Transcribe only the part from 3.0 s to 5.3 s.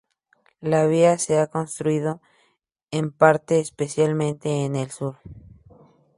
parte, especialmente en el sur.